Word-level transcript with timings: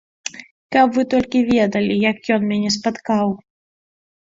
Каб 0.75 0.87
вы 1.01 1.05
толькі 1.11 1.43
ведалі, 1.53 2.01
як 2.09 2.17
ён 2.39 2.51
мяне 2.51 2.69
спаткаў! 2.81 3.41